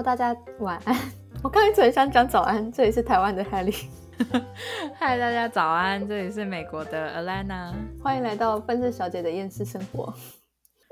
[0.00, 0.96] Hello，大家晚安。
[1.44, 3.84] 我刚一直很想讲早安，这里是台湾的 Helly。
[4.94, 7.74] 嗨，大家早安，这里是美国的 Alana。
[8.02, 10.10] 欢迎来到分身小姐的厌世生活。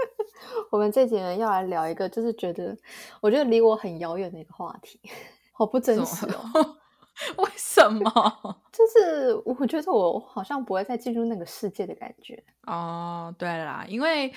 [0.71, 2.77] 我们这几人要来聊一个，就是觉得
[3.23, 5.01] 我觉得离我很遥远的一个话题，
[5.53, 6.77] 好不真实哦。
[7.39, 8.03] 为什么？
[8.71, 12.45] 就是我觉得我好像不会再进入那个世界的感觉。
[12.67, 14.31] 哦，对啦，因为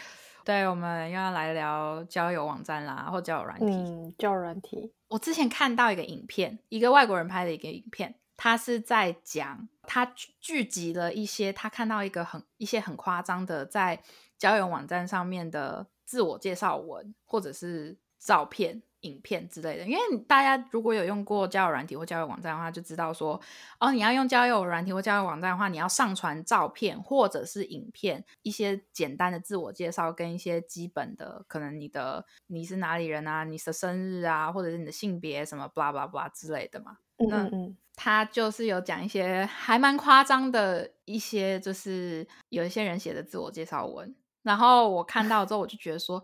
[0.44, 3.66] 对我们又要来聊交友网站啦，或交友软体。
[3.66, 4.94] 嗯，交友软体。
[5.08, 10.06] 我之前看到一个影片，一个外国人拍的一个影片，他是在讲他
[10.40, 14.02] 聚集了一些他看到一个很一些很夸张的在
[14.38, 18.82] 交友网站上面的自我介绍文，或者是照片。
[19.02, 23.40] 影片之类的，因为大家如果有用过交友软体或交友网站的话，就知道说，
[23.80, 36.98] 哦，你要用交友软体或交友网站的话，你要上传照片或者是影片，一些简单的自我介绍跟一些基本的，可能你的你是哪里人啊，你的生日啊，或者是你的性别什么，blah blah blah 之类的嘛。
[37.18, 46.24] 嗯嗯，他就是有讲一些还蛮夸张的一些，就是有一些人写的自我介绍文，然后我看到之后，我就觉得说。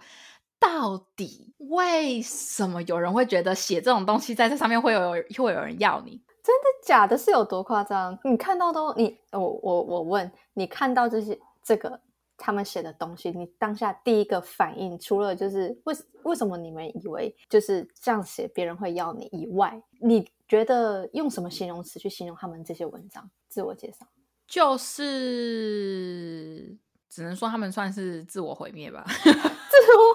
[0.59, 6.21] 到底为什么有人会觉得写这种东西在这上面会有会有人要你？
[6.43, 7.17] 真的假的？
[7.17, 8.17] 是有多夸张？
[8.23, 11.99] 你看到都你我我我问你看到这些这个
[12.37, 24.07] 他们写的东西，你当下第一个反应，除了就是为为什么你们以为就是这样写别人会要你以外，你觉得用什么形容词去形容他们这些文章自我介绍？
[24.47, 26.77] 就是
[27.09, 29.05] 只能说他们算是自我毁灭吧。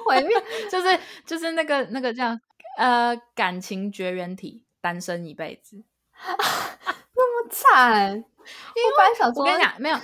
[0.04, 0.36] 毁灭
[0.70, 2.38] 就是就是那个那个叫
[2.76, 5.82] 呃感情绝缘体，单身一辈子，
[7.14, 8.12] 那么惨。
[8.14, 9.96] 因为我本来想说，我跟你讲，没有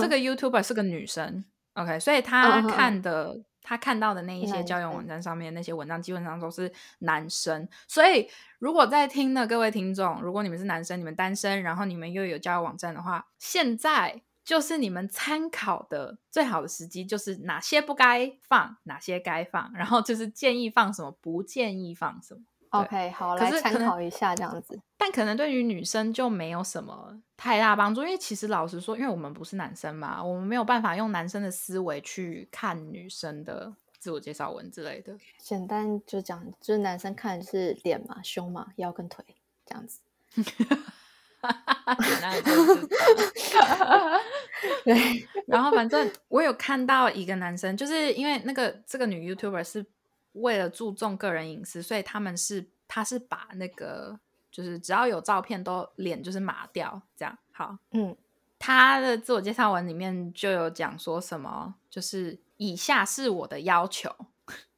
[0.00, 7.68] 这个 YouTuber 是个女生，OK，所以她看的她看到的那一些交友网站上面那些文章，基本上都是男生。
[7.86, 14.22] 所以如果在听的各位听众，如果你们是男生，你们单身，然后你们又有交友网站的话，现在。
[14.44, 22.40] 就是你们参考的最好的时机，就是哪些不该放，哪些该放，然后就是建议放什么，不建议放什么。
[22.70, 24.80] OK，好，来参考一下这样子。
[24.96, 35.14] 但可能对于女生就没有什么太大帮助，因为其实老实说，因为我们不是男生嘛，我们没有办法用男生的思维去看女生的自我介绍文之类的。
[35.38, 39.22] 简单就讲，就是男生看的是脸嘛、胸嘛、腰跟腿
[39.66, 40.00] 这样子。
[44.84, 49.84] 对， 然后反正我有看到一个男生，就是因为那个这个女 YouTuber 是
[50.34, 54.18] 为了注重个人隐私，所以他们是他是把那个
[54.50, 57.76] 就是只要有照片都脸就是码掉，这样好。
[57.90, 58.16] 嗯，
[58.58, 64.14] 他的自我介绍文里面就有讲说什么，就是以下是我的要求，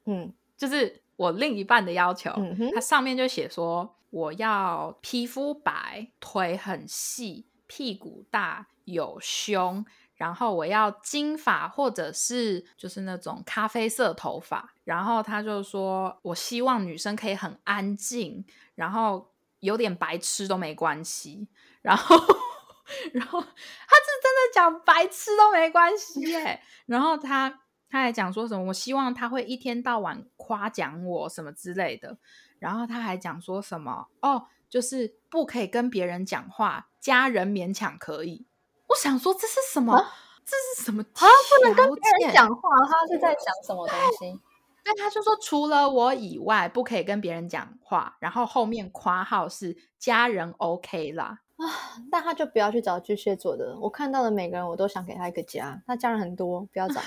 [0.05, 3.91] 嗯，就是我另一半的要求，嗯他上面就写说。
[4.15, 14.73] 我要皮肤白，腿很细，屁股大，有胸，然后我要金发或者是就是那种咖啡色头发。
[14.85, 21.49] 然后他就说，我希望女生可以很安静，然后有点白痴都没关系。
[21.81, 22.15] 然后，
[23.11, 26.61] 然后他是真的讲白痴都没关系耶。
[26.85, 27.49] 然后他
[27.89, 32.17] 他还讲说什么，我希望他会一天到晚夸奖我什么之类的。
[32.59, 38.45] 然后他还讲说什么哦，就是不可以跟别人讲话，家人勉强可以。
[38.87, 40.05] 我想说这是什么？
[40.45, 41.03] 这是什么？
[41.13, 44.39] 他不能跟别人讲话，他是在讲什么东西？
[44.87, 48.17] 那他就说除了我以外，不可以跟别人讲话。
[48.19, 51.65] 然后后面括号是家人 OK 啦啊，
[52.11, 53.75] 那他就不要去找巨蟹座的。
[53.79, 55.81] 我看到的每个人，我都想给他一个家。
[55.87, 57.01] 他家人很多，不要找。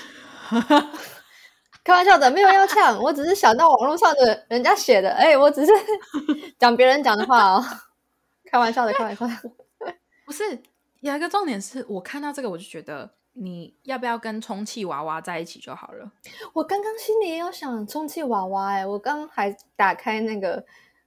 [1.89, 5.73] 开玩笑的，没有要呛，我只是想到网络上的人家写的，哎，我只是
[6.61, 7.65] 讲别人讲的话哦。
[8.45, 9.35] 开玩笑的，开玩笑的，
[10.27, 10.63] 不是
[11.01, 16.13] 有一个重点是我看到这个，我就觉得你要不要跟充气娃娃在一起就好了。
[16.53, 20.63] 我刚刚心里也有想充气娃娃，哎，我刚还打开那个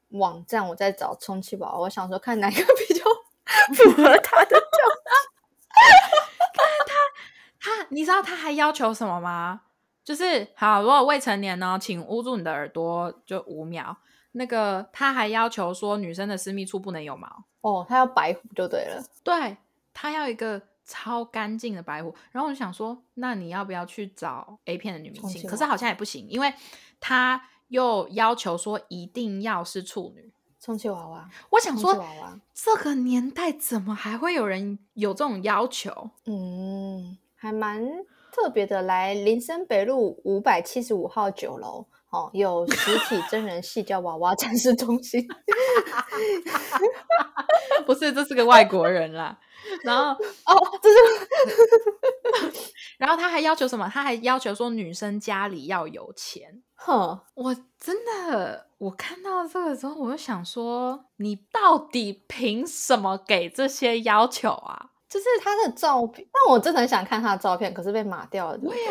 [0.10, 3.04] 网站，我在找充气娃娃，我想说看哪个比较
[3.76, 4.60] 符合他的调。
[6.56, 6.96] 但是他
[7.60, 9.62] 他，你知道他还要求什么吗？
[10.12, 13.96] 就是好，如果未成年呢，请捂住你的耳朵，就五秒。
[14.34, 19.02] 那个他还要求说，女生的私密处不能有毛哦，他要白虎就对了。
[19.24, 19.56] 对
[19.94, 22.14] 他要一个超干净的白虎。
[22.34, 25.50] 然后我就想说，那你要不要去找 A 片的女明星？
[25.50, 26.54] 可是好像也不行，因为
[27.00, 30.34] 他又要求说一定要是处女。
[30.60, 32.06] 充气娃娃，我想说，
[32.54, 36.10] 这个年代怎么还会有人有这种要求？
[36.26, 37.82] 嗯，还蛮。
[38.32, 45.28] 特别的来林森北路五百七十五号九楼，哦，有实体真人戏叫娃娃展示中心。
[47.86, 49.38] 不是，这是个外国人啦。
[49.84, 50.12] 然后
[50.46, 50.98] 哦，这是，
[52.98, 53.90] 然后他还要求什么？
[53.94, 56.64] 他还要求说女生家里要有钱。
[56.76, 64.91] 哼，我真的，我看到这个时候，我就想说，你到底凭什么给这些要求啊？
[65.12, 68.60] 就是他的照片，但我真的很想看他的照片，可是被码掉了。
[68.64, 68.86] 我也，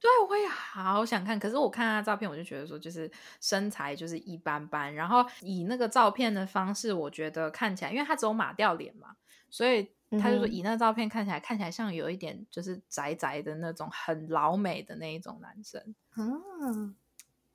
[0.00, 3.08] 对，我也好想看，可是我看他的照片，我就觉得说，就是
[3.40, 9.14] 身材就是一般般，然后以那个照片的方式，我觉得看起来，因为他只有码掉脸嘛，
[9.48, 9.88] 所以
[10.20, 15.80] 他就说以那个照片看起来，看起来像有一点就是宅宅的那种很老美的那一种男生
[16.10, 16.26] 啊。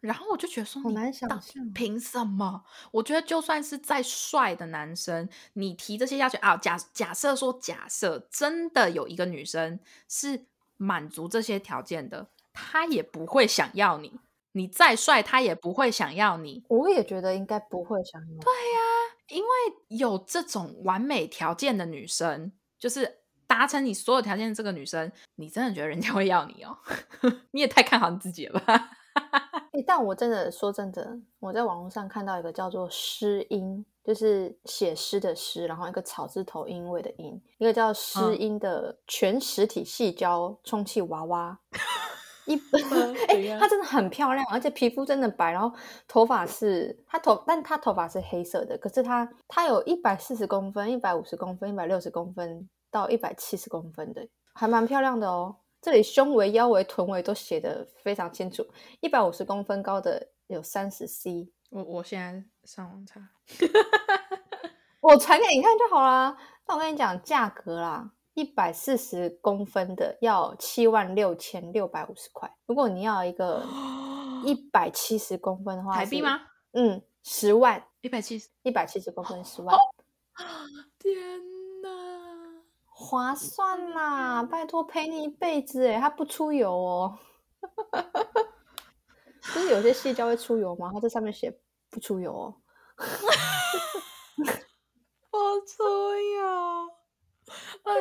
[0.01, 2.63] 然后我就觉得说，好难想象，凭什么？
[2.91, 10.45] 我觉得就算是再帅的男生，你提这些要求啊，假假设说，假设真的有一个女生是
[10.77, 14.19] 满足这些条件的，她也不会想要你。
[14.53, 16.63] 你再帅，她也不会想要你。
[16.69, 18.39] 我也觉得应该不会想要。
[18.39, 18.79] 对呀，
[19.27, 19.49] 因为
[19.89, 26.77] 有这种完美条件的女生，就是达成你所有条件的这个女生，你真的觉得人家会要你哦？
[27.51, 28.91] 你也太看好你自己了吧？
[29.87, 41.57] 但我真的说真的，我在网络上看到一个叫做“诗音”，就是写诗的诗，然后一个草字头音位的音，一个叫“诗音”的全实体细胶充气娃娃。
[42.45, 42.55] 一
[43.27, 45.71] 哎， 她真的很漂亮，而且皮肤真的白，然后
[46.07, 48.77] 头发是她头，但她头发是黑色的。
[48.77, 55.55] 可是她她有一百四十公分、一百五十公分、一百六十公分到一百七十公分的，还蛮漂亮的哦。
[55.81, 58.67] 这里胸围、腰围、臀围都写的非常清楚。
[58.99, 61.49] 一百五十公分高的有三十 C。
[61.69, 63.21] 我我现在上网查，
[64.99, 66.35] 我传给你看就好啦。
[66.67, 72.51] 那我跟你讲价格啦，一百四十公分的要七万六千六百五十块。
[72.65, 73.63] 如果你要一个
[74.43, 76.41] 一百七十公分的话，台币吗？
[76.71, 77.85] 嗯，十万。
[78.01, 79.77] 一百七十，一百七十公分十 万。
[80.97, 81.48] 天。
[83.01, 84.43] 划算啦！
[84.43, 87.17] 拜托陪你一辈子哎，它不出油哦。
[89.55, 90.91] 就是有些细胶会出油吗？
[90.93, 91.49] 它这上面写
[91.89, 92.55] 不出油哦。
[95.31, 96.89] 不出油。
[97.83, 97.95] 嗯，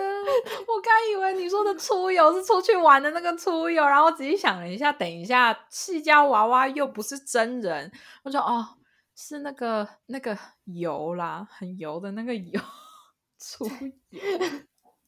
[0.67, 7.91] 我刚以为你说的出油是出去玩的那个出油，然后仔细想了一下，等一下细胶娃娃又不是真人，
[8.25, 8.67] 我说哦，
[9.15, 12.61] 是那个那个油啦，很油的那个油
[13.39, 13.65] 出
[14.11, 14.21] 油。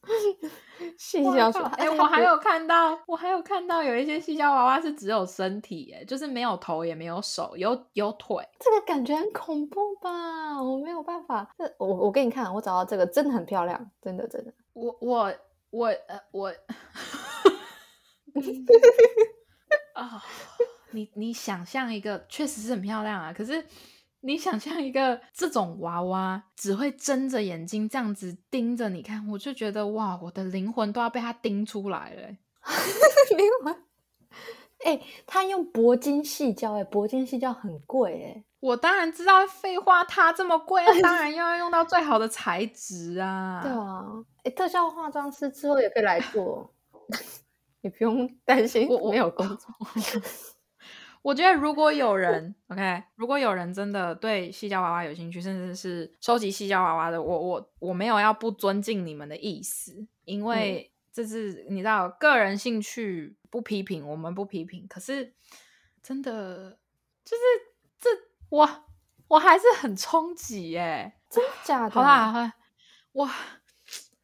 [0.97, 10.61] 细胶说：“哎，我还有看到，我还有看到有一些细胶娃娃是只有身体，哎，就是没有头也没有手，有有腿，这个感觉很恐怖吧？
[10.61, 11.47] 我没有办法。
[11.57, 14.51] 这我我给你看，我找到这个真的很漂亮，真的真的。
[14.73, 15.33] 我我
[15.69, 16.47] 我呃我
[19.93, 20.23] 啊，
[20.91, 23.63] 你你想象一个，确实是很漂亮啊，可是。”
[24.23, 32.21] 你想象一个这种娃娃，只会睁着眼睛这样子盯着你看，我就觉得哇，我的灵魂都要被他盯出来了。
[33.35, 33.83] 灵魂，
[34.85, 43.61] 哎，他用铂金细胶，哎，铂金细胶很贵，哎，我当然知道，废话，它这么贵， 当然要用到最好的材质啊。
[43.63, 44.05] 对啊，
[44.43, 46.71] 哎，特效化妆师之后也可以来做，
[47.81, 49.73] 你不用担心我没有工作。
[51.23, 64.87] 我觉得如果有人，OK，如果有人真的对细胶娃娃有兴趣，甚至是收集细胶娃娃的，我我我没有要不尊敬你们的意思，因为这是你知道个人兴趣，不批评，我们不批评。
[64.87, 65.35] 可是
[66.01, 66.79] 真的
[67.23, 67.43] 就是
[67.99, 68.09] 这
[68.49, 68.67] 我
[69.27, 71.91] 我还是很冲击耶，真假的？
[71.91, 72.53] 好啦，
[73.13, 73.31] 哇，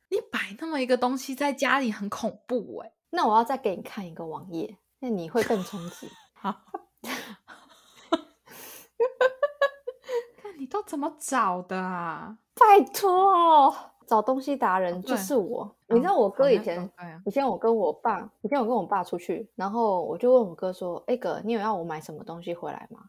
[0.10, 2.92] 你摆那么一个东西在家里很恐怖哎。
[3.12, 6.10] 那我要再给你看一个网页，那你会更冲击。
[6.34, 6.60] 好。
[10.42, 12.38] 看你都怎么找的啊！
[12.56, 13.74] 拜托，
[14.08, 15.76] 找东西达人就是我。
[15.88, 16.92] 你知道我哥以前，
[17.26, 23.02] 以前我跟我爸，以前我跟我爸出去，然后我就问我哥说：“哎哥，你有要我买什么东西回来吗？”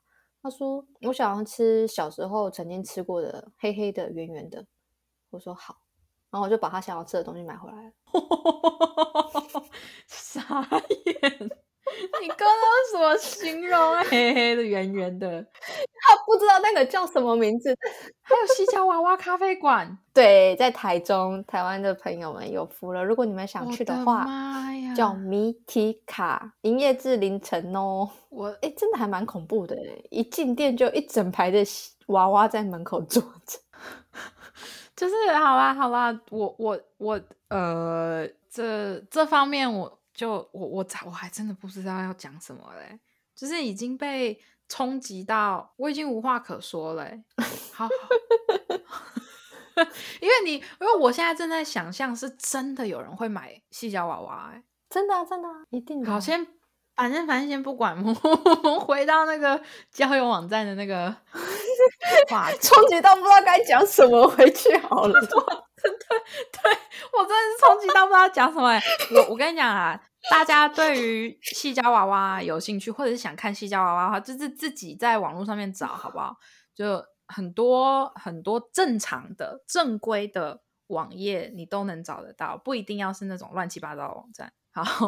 [0.43, 4.65] 他说：“我想要吃小时候曾经吃过的黑黑的圆圆的。”
[5.31, 5.77] 我说：“好。”
[6.31, 7.93] 然后我就把他想要吃的东西买回来了。
[10.07, 10.61] 傻
[11.07, 11.51] 眼。
[12.99, 13.97] 你刚刚什么形容？
[14.05, 17.75] 黑黑的、圆圆的，他不知道那个叫什么名字。
[18.23, 23.05] 还有西郊娃娃咖啡馆，对，在台中，台湾的朋友们有福了。
[23.05, 24.27] 如果你们想去的话，
[24.97, 28.11] 叫米提卡，营业至凌晨哦。
[28.29, 29.77] 我哎，真的还蛮恐怖的，
[30.11, 31.65] 一进店就一整排的
[32.09, 33.59] 娃娃在门口坐着。
[34.97, 39.98] 就是好啦好啦，我我我呃，这这方面我。
[40.19, 42.99] 就我我我还真的不知道要讲什么嘞，
[43.37, 44.37] 就是已经被
[44.69, 47.23] 冲击到，我已经无话可说嘞。
[47.73, 47.89] 好，
[50.21, 56.45] 因为你因为我现在正在想象，是真的有人会买细脚娃娃，哎，真的啊真的啊一定好先。
[56.99, 59.61] 反正反正先不管， 我们回到那个
[59.93, 61.15] 交友网站的那个
[62.29, 65.13] 话，冲击到不知道该讲什么，回去好了。
[65.23, 66.73] 对，对
[67.13, 68.73] 我真的是冲击到不知道讲什么。
[69.15, 76.35] 我我跟你讲啊，大家对于细胶娃娃有兴趣，或者是想看细胶娃娃的话，就是自己在网络上面找好不好？
[76.75, 84.53] 就很多很多正常的正规的网页，你都能找得到，不一定要是那种乱七八糟的网站。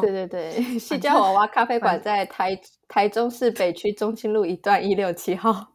[0.01, 5.73] 对对对， 西郊娃娃咖啡馆在台台中市北区中清路一段一六七号。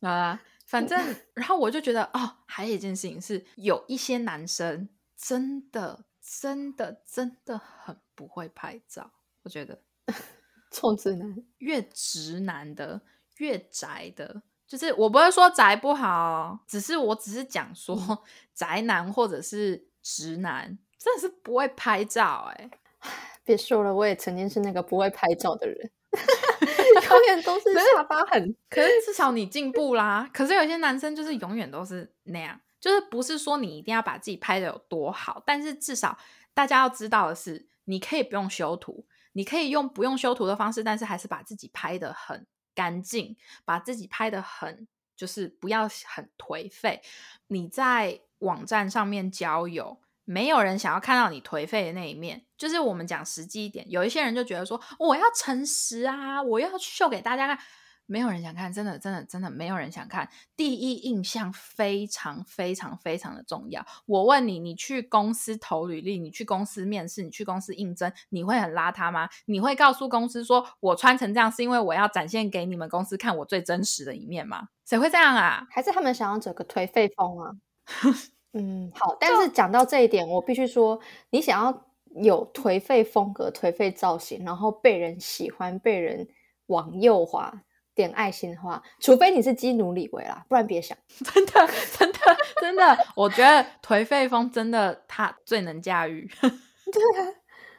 [0.00, 9.10] 啊，反正然后我就觉得哦，还有一件事情是，有一些男生真的真的真的很不会拍照。
[9.42, 9.82] 我觉得
[10.70, 13.02] 臭直男，越直男的
[13.38, 14.42] 越宅的。
[14.68, 17.96] 就是我不会说宅不好，只是我只是讲说
[18.52, 22.70] 宅男或者是直男真的是不会拍照哎，
[23.44, 25.90] 别说了，我也曾经是那个不会拍照的人，
[27.10, 28.56] 永远都是下巴很。
[28.68, 30.28] 可是至少你进步啦。
[30.32, 36.18] 可是有些男生就是永远都是那样，就是不是说你一定要把自己拍的有多好，但是至少
[36.54, 42.44] 大家要知道的是，你可以不用修图，你可以用不用修图的方式，但是还是把自己拍的很。
[42.76, 47.02] 干净，把自己拍的很，就是不要很颓废。
[47.48, 52.44] 你在网站上面交友，没有人想要看到你颓废的那一面。
[52.56, 57.58] 就是我们讲实际一点，有一些人就觉得说，我要诚实啊，我要秀给大家看。
[58.06, 60.28] 没有人想看，真的，真的，真的没有人想看。
[60.56, 63.84] 第一印象非常非常非常的重要。
[64.06, 69.28] 我问你，你去公司投履历，你去公司面试，你去公司应征，你会很邋遢吗？
[69.46, 74.68] 你会告诉公司说，我穿成这样是因为我要展现给你们公司看我最真实的一面吗？
[74.84, 75.66] 谁会这样啊？
[75.70, 77.50] 还是他们想要整个颓废风啊？
[78.54, 79.16] 嗯，好。
[79.18, 80.98] 但是讲到这一点，我必须说，
[81.30, 81.86] 你想要
[82.22, 86.28] 有颓废风格、颓废造型，然后被人喜欢、被人
[86.66, 87.52] 往右滑。
[87.96, 90.96] 点爱心的话，除非你是基努里维啦，不然别想。
[91.08, 91.52] 真的，
[91.98, 92.18] 真的，
[92.60, 96.30] 真的，我觉得颓废风真的他最能驾驭。
[96.40, 97.02] 对，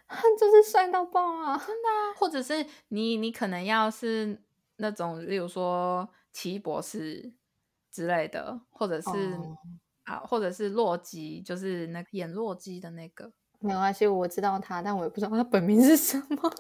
[0.08, 1.56] 他就是帅到爆啊！
[1.58, 4.42] 真的啊，或者是你，你可能要是
[4.78, 7.32] 那种，例如说奇异博士
[7.92, 9.10] 之类的，或者是
[10.04, 13.32] 啊，或者是洛基，就是那演洛基的那个。
[13.60, 16.52] 没关系，我知道他，但我也不知道他本名是什么。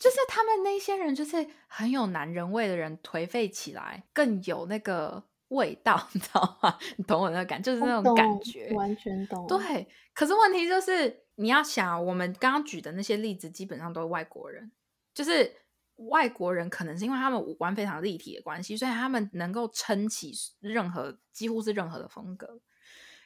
[0.00, 6.78] 就是他们那些人，就是很有男人味的人，颓废起来更有那个味道， 你知道吗？
[6.96, 9.46] 你懂我那个感，就是那种感觉，完全懂。
[9.46, 14.72] 对，可是问题就是，你要想，我们刚刚举的那些例子，基本上都是外国人，
[15.12, 15.54] 就是
[15.96, 22.62] 外国人，可能是因为他们五官非常立体的关系，所以他们能够撑起任何，几乎是任何的风格。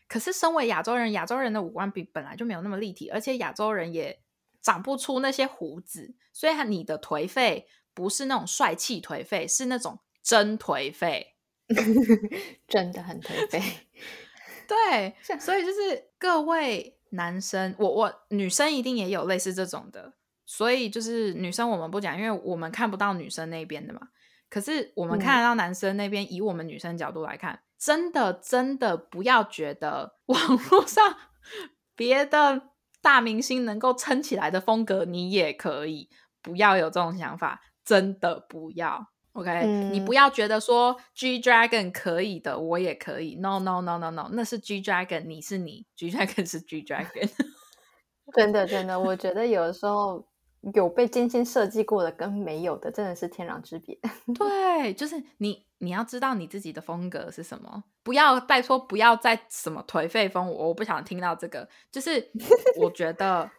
[0.08, 4.23] 可是身为亚洲人，亚洲人的五官比本来就没有那么立体，而且亚洲人也。
[4.64, 11.35] 长不出那些胡子，所以你的颓废不是那种帅气颓废，是那种真颓废，
[12.66, 13.62] 真的很颓废。
[14.66, 20.14] 对，所以就是各位男生，我我女生一定也有类似这种的，
[20.47, 24.00] 所以就是女生我们不讲，因为我们看不到女生那边的嘛。
[24.49, 31.16] 可是我们看得到男生那边，以我们女生角度来看，真的真的不要觉得网络上
[31.94, 32.71] 别的。
[33.04, 36.08] 大明星能够撑起来的风格，你也可以
[36.42, 39.08] 不要有这种想法，真的不要。
[39.34, 43.37] OK，你不要觉得说 G Dragon 可以的，我也可以。
[43.37, 47.30] No No No No No，那是 G Dragon，你是你，G Dragon 是 G Dragon。
[48.34, 50.26] 真的真的，我觉得有的时候。
[50.73, 53.99] 有被精心设计过的跟没有的，真的是天壤之别。
[54.34, 61.68] 对，就是你，你要知道你自己的风格是什么，不要再说不要再什么颓废风，我不想听到这个。
[61.92, 62.30] 就是
[62.80, 63.50] 我觉得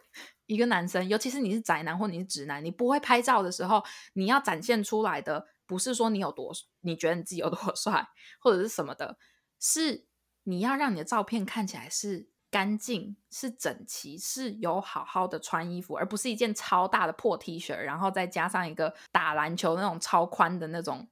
[0.46, 3.82] 一个男生，尤其是你是宅男或你是直男，你不会拍照的时候，
[4.14, 8.08] 你要展现出来的不是说你有多，你觉得你自己有多 帅
[8.40, 9.16] 或者是什么的，
[9.60, 10.06] 是
[10.44, 12.28] 你要让你的照片看起来是。
[12.48, 21.06] 干净是整齐，是有好好的穿衣服，而不是一件超大的破 T 恤，然后再加上一个打篮球那种超宽的那种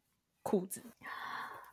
[0.45, 0.81] 裤子。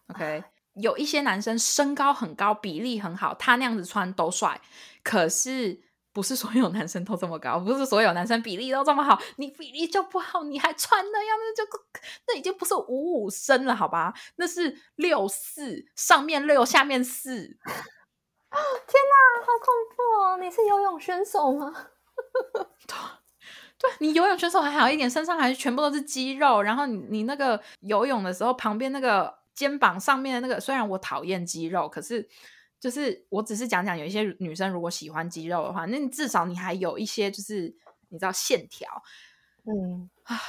[0.07, 4.59] OK，有一些男生身高很高，比例很好，他那样子穿都帅。
[5.03, 5.79] 可是
[6.11, 9.21] 不是所有男生都这么高，不是所有男生比例都这么好。
[9.35, 11.63] 你比例就不好，你还穿那样子，就
[12.27, 14.13] 那已经不是五五身了，好吧？
[14.37, 17.35] 那是六四，上面六，下面四。
[18.51, 20.37] 天哪，好恐怖哦！
[20.37, 21.73] 你是游泳选手吗？
[23.81, 32.27] 对你游泳选手还好一点，身上还全部都是肌肉，然后你你那个游泳的时候，旁边那个肩膀上面的那个，虽然我讨厌肌肉，可是
[32.79, 37.75] 就是我只是讲讲，有一些女生如果喜欢肌肉的话，那你至少你还有一些就是
[38.09, 38.87] 你知道线条，
[39.65, 40.39] 嗯啊。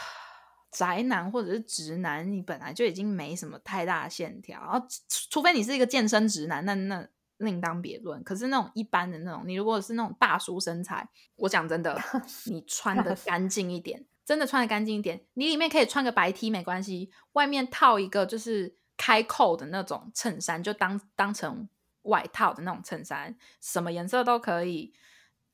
[0.72, 4.82] 宅男或者是直男，你本来就已经没什么太大的线条，然后
[5.28, 7.06] 除非你是一个健身直男，那那
[7.44, 8.22] 另当别论。
[8.24, 12.00] 可是那种一般的那种，你如果是那种大叔身材，我讲真的，
[12.46, 21.68] 你穿的 干净一点，真的穿的干净一点，你里面可以穿个白 T 没关系，外面套一个就是开扣的那种衬衫，就当当成
[22.02, 24.94] 外套的那种衬衫，什么颜色都可以。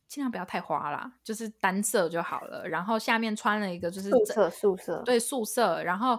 [0.08, 2.66] 尽量不要太花啦，就是单色就好了。
[2.66, 5.82] 然后下面穿了一个就是素色素色，对素色。
[5.82, 6.18] 然后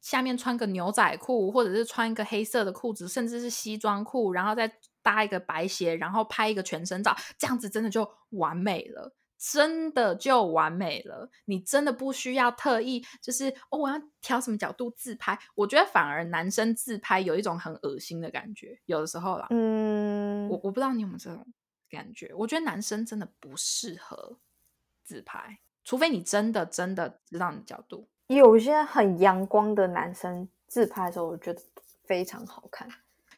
[0.00, 4.72] 下面穿个牛仔裤，或者是穿一个黑色的裤子，甚至是西装裤，然后再
[5.06, 11.30] 搭一个白鞋，然后拍一个全身照，这样子真的就完美了，真的就完美了。
[11.44, 15.38] 你真的不需要特意就是哦，我要调什么角度自拍。
[15.54, 19.46] 我觉得反而男生自拍有一种很恶心的感觉，有的时候啦。
[19.50, 21.46] 嗯，我我不知道你有没有这种。
[21.88, 24.40] 感觉，我觉得男生真的不适合
[25.04, 28.08] 自拍，除非你真的真的知道你的角度。
[28.26, 31.62] 有些很阳光的男生自拍的时候，我觉得
[32.04, 32.88] 非常好看。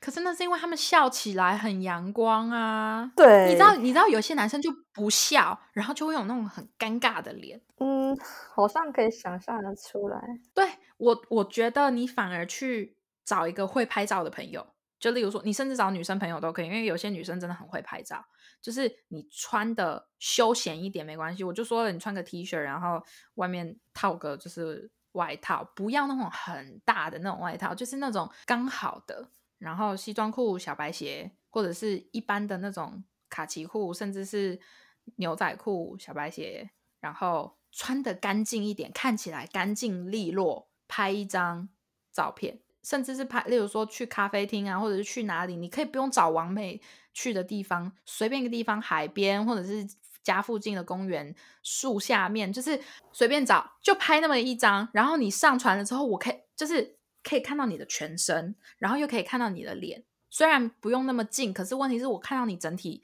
[0.00, 3.10] 可是那是因为他们笑起来很阳光啊。
[3.16, 7.60] 对，你知道，你知道有些男生就不笑，然后就会有那种很尴尬的脸。
[7.78, 8.16] 嗯，
[8.54, 10.20] 好像可以想象的出来。
[10.54, 14.66] 对我，我觉得你反而去找一个会拍照的朋友，
[14.98, 18.24] 就例如说，你甚至找女生朋友都可以，因为有些女生真的很会拍照。
[18.60, 23.00] 就是你穿的休闲一点没关系，我就说了，你穿个 T 恤，然后
[23.34, 34.58] 外面套个就是外套，不要那种很大的那种外套，就是那种刚好的，然后西装裤、小白鞋，或者是一般的那种卡其裤，甚至是
[35.16, 41.68] 牛仔裤、小白鞋，然后穿的干净一点，看起来干净利落，拍一张
[42.12, 42.60] 照片。
[42.84, 46.80] 甚至是拍，例如说去咖啡厅啊，或者是去哪里，你可以不用找完美
[47.12, 49.86] 去的地方，随便一个地方，海边或者是
[50.22, 52.80] 家附近的公园树下面，就是
[53.12, 63.02] 随便找就拍那么一张，然后你上传了之后，我可以就是可以看到你的全身，然后又可以看到你的脸，虽然不用那么近，可是问题是我看到你整体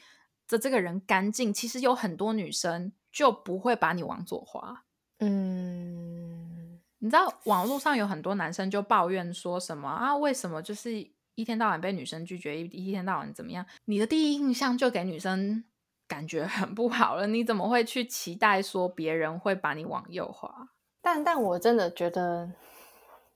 [0.49, 4.85] 的这个人干净，其实有很多女生就不会把你往左滑，
[5.19, 6.81] 嗯。
[6.99, 10.17] 你知道网络上有很多男生就抱怨说什么啊？
[10.17, 10.91] 为什么就是
[11.35, 13.67] 一天到晚被女生拒绝，一一天到晚怎么样？
[13.85, 15.63] 你的第一印象就给女生
[16.09, 20.71] 感觉很不好了，你怎么会去期待说别人会把你往右滑？
[21.03, 22.51] 但但我真的觉得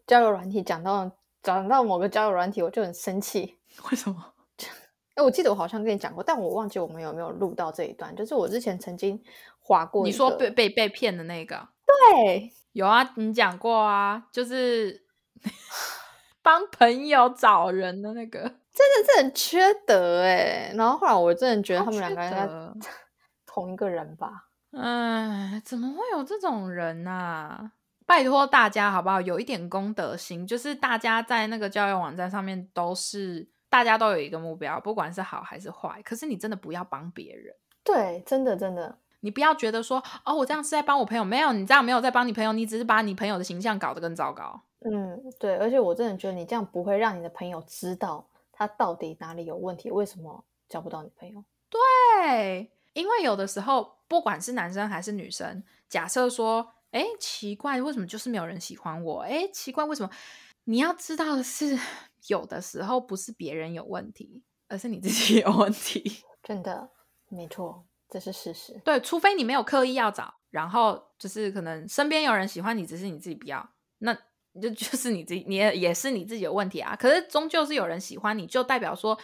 [0.09, 1.09] 交友软体讲到
[1.43, 3.59] 讲到某个交友软体，我就很生气。
[3.91, 4.33] 为什么？
[5.15, 8.17] 哎，我记得我好像跟你讲过，但我忘记我们有没有录到这一段。
[8.17, 9.23] 就是我之前曾经
[9.61, 12.51] 划过，你说被被被骗的那个，对。
[12.73, 15.05] 有啊，你讲过啊，就是
[16.43, 20.73] 帮朋友找人的那个，真的是很缺德哎。
[20.75, 22.49] 然后后来我真的觉得他们两个应该
[23.45, 24.49] 同一个人吧。
[24.73, 27.73] 哎，怎么会有这种人呢？
[28.09, 29.21] 拜托大家好不好？
[29.21, 36.01] 有一点公德心，就是大家在那个交友网站上面都是大家都有一个目标，不管是好还是坏。
[36.03, 37.55] 可是你真的不要帮别人。
[37.85, 38.97] 对，真的真的。
[39.21, 44.59] 你不要觉得说哦，我这样是在帮我朋友，没有，你这样没有在帮你朋友，你只是把你朋友的形象搞得更糟糕。
[44.91, 51.45] 嗯，对，而且我真的觉得你这样不会让你的朋友知道他到底哪里有问题，为什么交不到女朋友？
[51.69, 59.21] 对，因为有的时候不管是男生还是女生，假设说，哎，奇怪，为什么就是没有人喜欢我？
[59.21, 60.11] 哎，奇怪，为什么？
[60.65, 61.79] 你要知道的是，
[62.29, 66.23] 有的时候不是别人有问题，而是你自己有问题。
[66.43, 66.91] 真的，
[67.29, 67.87] 没错。
[68.11, 74.15] 这是事实，对，除非你没有刻意要找，然后就是可能身边有人喜欢你，只是你自己不要，那
[74.63, 76.97] 就 就是你自己，你也也是你自己有问题啊。
[76.97, 79.19] 可是终究是有人喜欢你，就代表说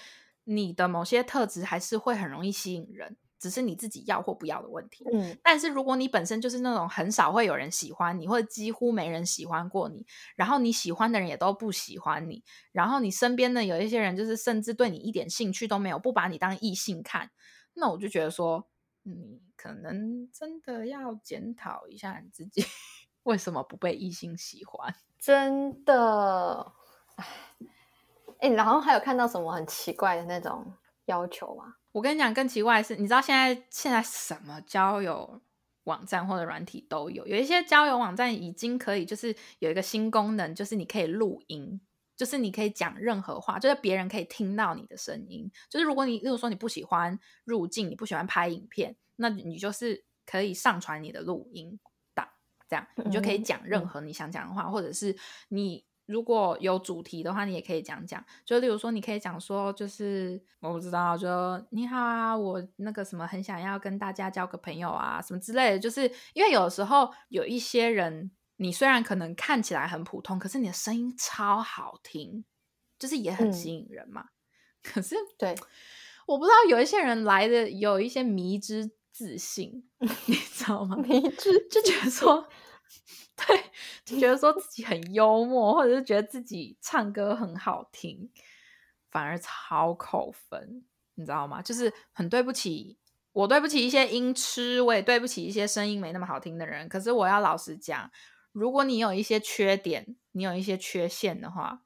[0.45, 5.05] 你的某些特质还是会很容易吸引人，只是你自己要或不要的问题。
[5.13, 12.43] 嗯，但是如果你本身就是那种很少会有人喜欢你，或者几乎没人喜欢过你，然后你喜欢的人也都不喜欢你，
[12.73, 17.31] 然后你身边的有一些人就是甚至对你一点兴趣都没有，不把你当异性看，
[17.75, 18.69] 那我就觉得说。
[19.07, 22.65] 你可能真的要检讨一下你自己，
[23.25, 24.95] 为什么不被异性喜欢？
[25.19, 26.73] 真的，
[28.39, 30.73] 哎，然后还有看到什么很奇怪的那种
[31.05, 31.75] 要求吗？
[31.95, 35.41] 我跟你讲，更奇怪的是，你知道现在现在什么交友
[35.85, 41.81] 网站或者软体都有，有一些交友网站已经可以，就是有一个新功能，就是你可以录音，
[42.17, 45.49] 就是你可以讲任何话，就是别人可以听到你的声音。
[45.71, 51.79] 就是如果你，例如说你不喜欢入镜，你不喜欢拍影片，那你就是可以上传你的录音
[52.13, 52.29] 档，
[52.69, 58.25] 这样你就可以讲任何你想讲的话，或者是你如果有主题的话，你也可以讲讲。
[58.45, 61.29] 就例如说，你可以讲说，就是我不知道，就
[61.71, 65.79] 你好啊，我那个什么很想要跟大家交个朋友啊，什么之类的。
[65.79, 68.31] 就是因为有时候有一些人。
[68.57, 72.45] 你虽然可能看起来很普通，可是你的声音超好听，
[72.97, 74.27] 就是也很吸引人嘛。
[74.81, 75.57] 可是，对，
[76.25, 80.97] 我不知道有一些人来的有一些迷之自信， 你知道吗？
[80.99, 82.47] 迷之就觉得说，
[83.37, 83.65] 对，
[84.05, 88.31] 就觉得说自己很幽默，或者是觉得自己唱歌很好听，
[89.11, 91.61] 反而超扣分，你知道吗？
[91.63, 92.97] 就是很对不起，
[93.33, 96.89] 我对不起一些音痴，我也对不起一些声音没那么好听的人。
[96.89, 98.11] 可是我要老实讲。
[98.53, 101.83] 如果你有一些缺点，你有一些缺陷的话，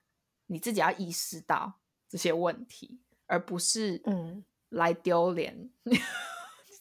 [0.48, 1.80] 你自己要意识到
[2.10, 5.98] 这些问题，而不是嗯来丢脸，你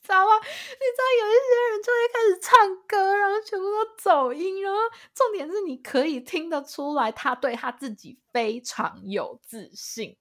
[0.07, 0.31] 知道吗？
[0.39, 2.55] 你知道有一些人就会开始唱
[2.87, 4.79] 歌，然后全部都走音，然后
[5.13, 10.17] 重点是你可以听得出来，他对他自己非常有自信。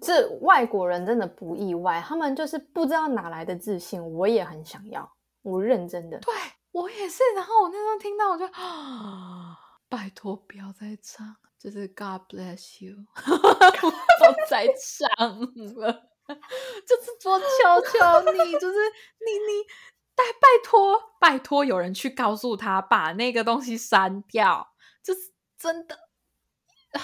[0.00, 4.00] 这外国人真的不意外，他们就是不知道哪来的自信。
[4.12, 5.10] 我也很想要，
[5.42, 6.32] 我认真的对。
[6.70, 9.56] 我也是，然后我那时候听到，我就啊，
[9.88, 12.96] 拜托不要再唱，就是 God bless you，
[13.80, 15.08] 不要再唱
[15.76, 16.10] 了，
[16.86, 17.46] 就是说求
[17.86, 18.78] 求你，就是
[19.18, 19.62] 你你，
[20.14, 26.08] 拜拜托拜托，有人去告诉他把那个东西删掉，就是真的。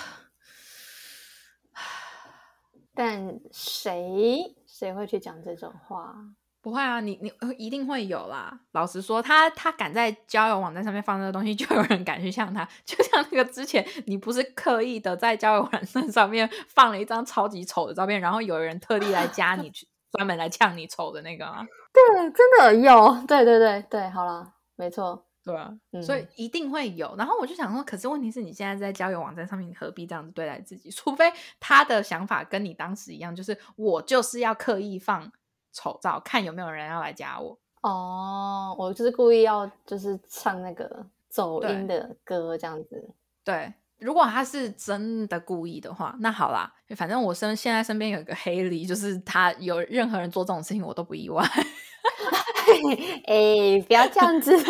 [2.95, 6.15] 但谁谁会去讲这种话？
[6.63, 8.61] 不会啊，你你一定会有啦。
[8.73, 12.69] 老实说，他他敢在交友网站上面放这个东西， 就有人敢去像他。
[12.85, 21.67] 就像那个之前，你不是刻意的在交友网站上面放了一张超级丑的照片，然后有人特地来加你，去专门来呛你丑的那个吗？
[21.93, 23.25] 对，真的有。
[23.27, 25.73] 对对对对，好了，没错，对啊，
[26.05, 27.15] 所以一定会有。
[27.17, 30.91] 然后我就想说，可是问题是你现在在交友网站上面，你何必这样子对待自己？
[30.91, 35.33] 除非他的想法跟你当时一样，就是我就是要刻意放。
[35.73, 38.75] 丑照，看有没有人要来加我哦。
[38.79, 43.11] 我就是故意要就是唱那个走音的歌这样子。
[43.45, 51.45] 对，如果他是真的故意的话，那好啦，反正我身现在身边有一个黑梨，就是他有任何人做这种事情，我都不意外。
[53.27, 54.57] 哎，不要这样子，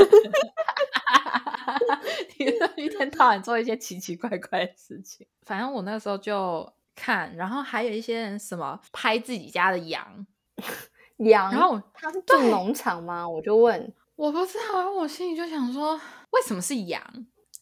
[2.76, 5.26] 一天到晚做一些奇奇怪怪的事情。
[5.42, 10.26] 反正我那时候就看，然后还有一些人什么拍自己家的羊。
[11.18, 13.28] 羊，然后他是住农场吗？
[13.28, 17.02] 我就问，我不知道，我心里就想说，为什么是羊？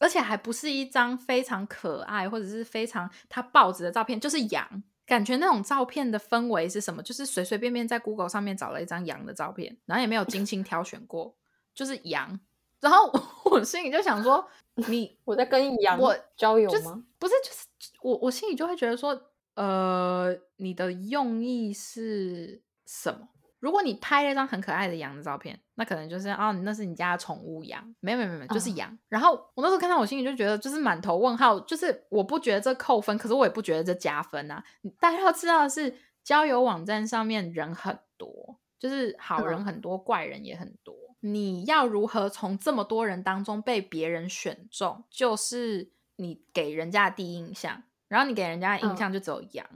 [0.01, 4.83] 而且还不是一张非常可爱或者是非常他报纸的照片，就是羊。
[5.05, 7.03] 感觉那种照片的氛围是什么？
[7.03, 11.35] 就是随随便便在 Google 上面找了一张羊的照片，然后也没有精心挑选过，
[11.75, 12.39] 就是羊。
[12.81, 13.11] 然后
[13.47, 14.47] 我心里就想说，
[14.89, 17.03] 你我在跟羊我交友吗？
[17.19, 17.67] 不是，就是
[18.03, 19.21] 我我心里就会觉得说，
[19.55, 22.63] 呃，你的用意是。
[22.89, 23.29] 什么？
[23.61, 27.95] 如果你拍了一张很可爱的羊的照片，那可能就是哦，那是你家的宠物羊。
[27.99, 28.97] 没有没有没有，就是羊。
[29.09, 31.59] 然后我那时候看到，我心里就觉得就是满头问号。
[31.61, 34.63] 就是我不觉得这扣分，可是我也不觉得这加分啊。
[35.01, 40.95] 大家要知道的是，交友网站上面人很多，就是好人很多，怪人也很多。
[41.21, 47.83] 你要如何从这么多人当中被别人选中，就是你给人家的第一印象。
[48.07, 49.67] 然后你给人家的印象就只有羊。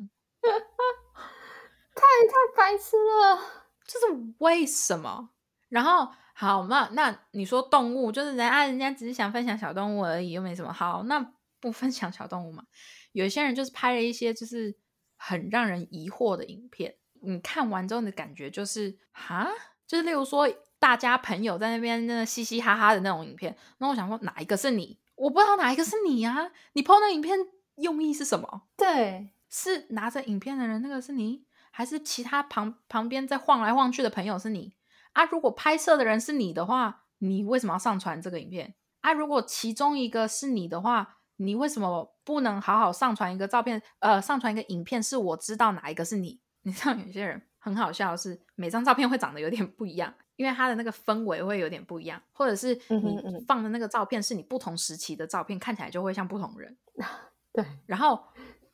[1.94, 3.38] 太太白痴了，
[3.84, 5.30] 这是为什么？
[5.68, 12.64] 然后好嘛，那你说动物就是人啊，人家只是想分享小动物而已，又没什么好，那不分享小动物嘛？
[13.12, 14.74] 有些人就是拍了一些就是
[15.16, 19.48] 很让人疑惑的影片，你看完之后的感觉就是哈，
[19.86, 24.98] 就是例如说大家朋友在那边那嘻嘻哈哈的那种影片，那我想说哪一个是你？
[25.14, 26.50] 我不知道哪一个是你呀？
[26.72, 27.38] 你拍那影片
[27.76, 28.62] 用意是什么？
[28.76, 31.44] 对，是拿着影片的人，那个是你？
[31.72, 34.74] 还是其他旁旁边在晃来晃去的朋友是你
[35.14, 35.24] 啊？
[35.24, 39.12] 如果拍摄的人是你的话，你为什么要上传这个影片啊？
[39.12, 43.82] 如果其中一个是你的话，你为什么不能好好上传一个照片？
[43.98, 46.40] 呃，上传一个影片，是我知道哪一个是你。
[46.64, 56.76] 你知道有些人很好笑，是每张照片会长得有点不一样，因为他的那个氛围会有点不一样，或者是你放的那个照片是你不同时期的照片，看起来就会像不同人。
[57.52, 58.22] 对，然后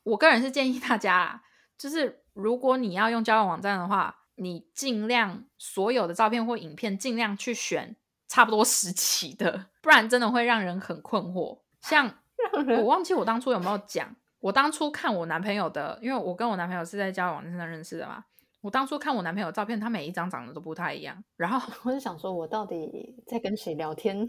[0.03, 1.43] 我个人是建议大家，
[1.79, 2.23] 就是。
[2.35, 7.97] 如果你要用交友网站的话，你尽量所有的照片或影片尽量去选
[8.29, 11.59] 差不多时期的，不然真的会让人很困惑。
[11.81, 12.09] 像
[12.79, 18.25] 我忘记我当初有没有讲，我当初看我男朋友的，因为我跟我男朋友是在交友网站上认识的嘛。
[18.61, 21.25] 我当初看我男朋友照片，他每一张长得都不太一样。
[21.37, 24.29] 然后 我就想说，我到底在跟谁聊天？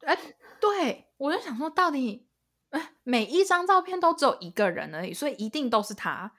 [0.00, 0.18] 哎，
[0.60, 2.26] 对我就想说，到底
[2.70, 6.32] 哎，每一张照片都只有一个人而已，所以一定都是他。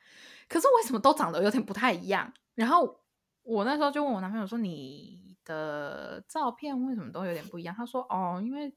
[0.48, 2.32] 可是为什么都长得有点不太一样？
[2.56, 3.00] 然后
[3.44, 8.74] 我那时候就问我男朋友说：“你的照片为什么都有点不一样？”他说：“哦，因为。”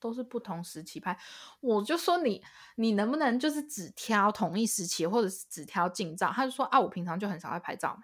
[0.00, 1.18] 都是不同时期拍，
[1.58, 2.40] 我就说你，
[2.76, 6.30] 你能不能就是只挑同一时期，或者是只挑近照？
[6.32, 7.98] 他就说啊，我平常就很少会拍照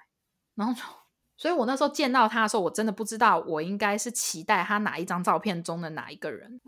[0.56, 0.80] 然后就，
[1.36, 6.60] 所以我那时候见到他的时候，我真的不知道我应该是期待他哪一张照片中的哪一个人。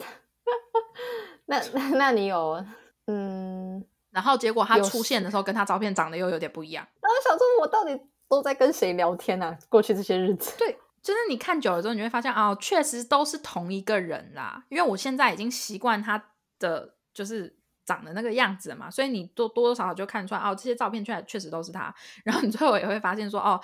[1.47, 2.65] 那那那你有
[3.07, 3.85] 嗯，
[4.17, 6.89] 然后结果他出现的时候，跟他照片长得又有点不一样。
[7.03, 8.01] 然后想说，我到底
[8.31, 9.55] 都在跟谁聊天呢？
[9.69, 10.75] 过去这些日子，对。
[11.03, 14.65] 就是你看久了之后，你会发现哦，确实都是同一个人啦。
[14.71, 21.95] 因为我现在已经习惯他的就是长的那个样子嘛，所以你多多多少少就看出来哦，这些照片确确实都是他。
[22.25, 23.61] 然后你最后也会发现说，哦，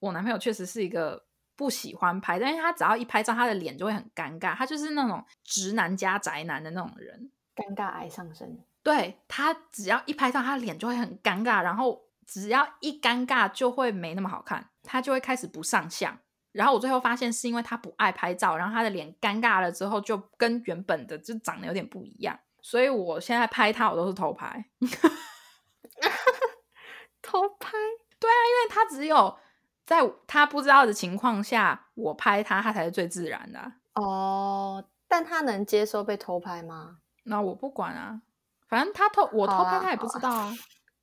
[0.00, 1.22] 我男朋友确实是一个
[1.54, 4.56] 不喜欢拍，但是他只要一拍照，他的脸就会很尴尬。
[4.56, 8.58] 他就是那种直男加宅男的那种人，尴尬癌上身。
[8.82, 16.18] 对他只要一拍照，他的脸就会很尴尬，然后只要一尴尬就会没那么好看，他就会开始不上相。
[16.52, 22.36] 然后我最后发现是因为他不爱拍照，然后他的脸尴尬了之后，就跟原本的就长得有点不一样。
[22.62, 24.64] 所以我现在拍他，我都是偷拍。
[27.22, 27.70] 偷拍？
[28.18, 29.38] 对啊，因为他只有
[29.86, 33.72] 在他不知道的情况下，我拍他，他才是最自然的。
[33.94, 36.98] 哦，但他能接受被偷拍吗？
[37.24, 38.22] 那我不管啊，
[38.70, 40.56] 反正他偷我偷拍，他也不知道啊。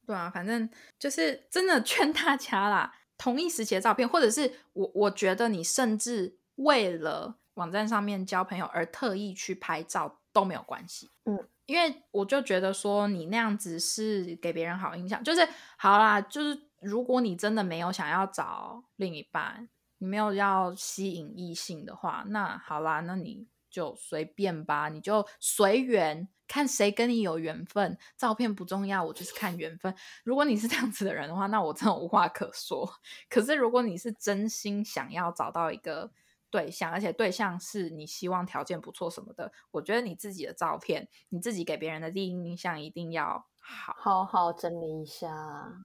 [0.08, 2.92] 对啊，反正就是真的劝大家啦。
[3.18, 26.28] 同一时期的照片，或者是我我觉得你甚至为了网站上面交朋友而特意去拍照都没有关系，嗯，因为我就觉得说你那样子是给别人好印象，就是好啦，就是如果你真的没有想要找另一半，你没有要吸引异性的话，那好啦，那你就随便吧，你就随缘。
[26.50, 29.94] 看谁跟你有缘分，照片不重要，我就是看缘分。
[30.24, 32.90] 如果你是这样子的人的话，那我真的无话可说。
[33.30, 36.10] 可是如果你是真心想要找到一个
[36.50, 45.28] 对象，而且对象是你希望条件不错什么的，我觉得你自己的照片，你自己给别人的第一印象一定要好，好好整理一下。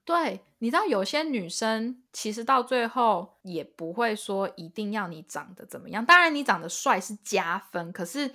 [0.04, 8.34] 对，你知道有些女生其实到最后也不会说一定要你长得怎么样，当然你长得帅是加分，可是。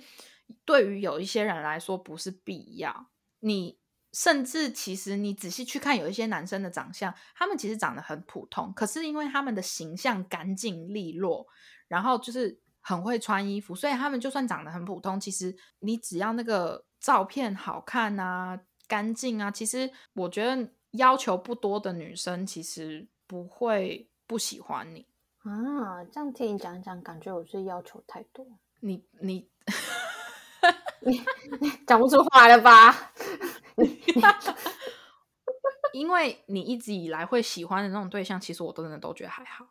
[0.64, 3.08] 对于有一些人来说不是必要，
[3.40, 3.78] 你
[4.14, 11.46] 甚至其实你仔细去看，有一些男生的长相，他们其实长得很普通，可是因为他们的形象干净利落，
[11.86, 25.06] 然后就是很会穿衣服，所以他们就算长得很普通，其实你只要那个照片好看啊、干净啊，其实我觉得要求不多的女生其实不会不喜欢你
[25.42, 26.02] 啊。
[26.06, 28.44] 这样听你讲讲，感觉我是要求太多。
[28.80, 29.48] 你你。
[31.00, 31.22] 你
[31.86, 33.12] 讲不出话了吧？
[35.92, 39.64] 因为你一直以来会喜欢的那种对象，其实我真的都觉得还好。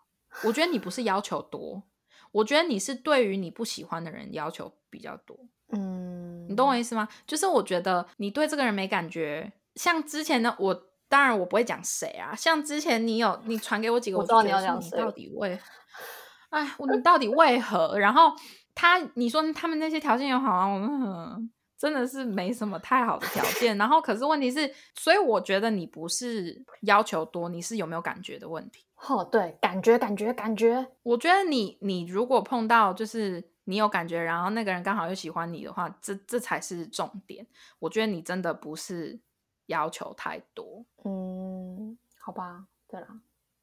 [0.46, 1.84] 我觉得你不是要求多，
[2.32, 5.38] 我觉得你是对于你不喜欢的人要求比较多。
[5.70, 7.08] 嗯，你懂我意思吗？
[7.26, 12.36] 就是我觉得你对这个人没感觉，像之前的我，当然我不会讲谁啊。
[12.36, 15.60] 像之前你有你传给我几个，我知道你要讲谁，到底为？
[16.50, 17.98] 哎，你到底为何？
[18.00, 18.34] 然后。
[18.80, 23.76] 他，你说他们那些条件又好啊，我们真的是没什么太好的条件。
[23.76, 28.86] 然后，可是问题是，所以我觉得你不是要求多，你是有没有感觉的问题。
[29.08, 30.86] 哦，对，感觉，感觉，感觉。
[31.02, 37.46] 我觉得你，你如果碰到就是你有感觉，然后那个人刚好又喜欢你的话，这这才是重点。
[37.80, 39.20] 我觉得你真的不是
[39.68, 40.86] 要求太多。
[41.04, 43.08] 嗯，好吧，对啦，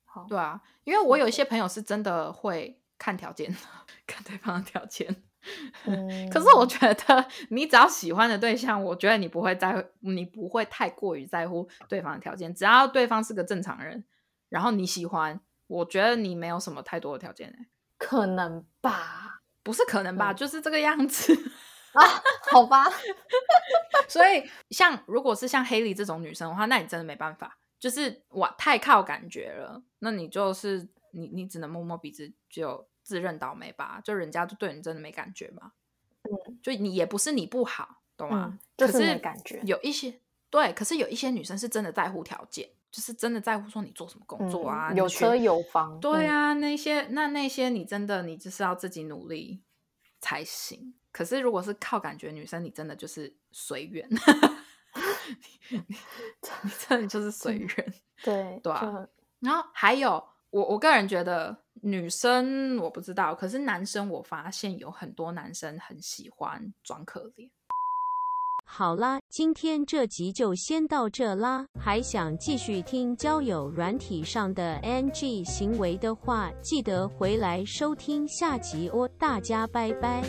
[0.04, 2.80] 好，对啊，因为我有一些朋友是真的会。
[2.96, 3.54] 看条件，
[4.06, 5.04] 看对方的条件。
[6.32, 12.54] 可是我觉得，你只要喜欢的对象，我觉得你不会在乎，你不会太过于在乎对方的条件。
[12.54, 14.04] 只要对方是个正常人，
[14.48, 17.66] 然后你喜欢，我觉得你没有什么太多的条件
[17.98, 19.42] 可能吧？
[19.64, 20.32] 不是可能吧？
[20.32, 21.34] 就是这个样子
[21.94, 22.22] 啊？
[22.52, 22.84] 好吧。
[24.06, 29.82] 所以，像如果是像黑莉这种女生的话，那你真的没办法，就是我太靠感觉了。
[29.98, 30.88] 那你就是。
[31.16, 35.70] 你你只能摸摸鼻子就自认倒霉吧，就人家就对你真的没感觉嘛，
[36.24, 38.58] 嗯，就你也不是你不好，懂吗？
[38.76, 40.18] 就是感觉有一些
[40.50, 49.60] 对，可是有一些女生是真的在乎条件，就是真的在乎说你做什么工作啊，有车有房，对啊，那些那那些你真的你就是要自己努力
[50.20, 50.94] 才行。
[51.10, 54.08] 可是如果是靠感觉女生，你真的就是随缘。
[55.70, 55.96] 你
[56.88, 59.08] 真的就是随缘，对对啊。
[59.40, 67.50] 然后还有，我我个人觉得女生我不知道，可是男生我发现有很多男生很喜欢装可怜。
[68.66, 71.66] 好啦，今天这集就先到这啦。
[71.80, 79.08] 还想继续听交友软体上的 NG 行为的话，记得回来收听下集哦。
[79.18, 80.22] 大家拜拜。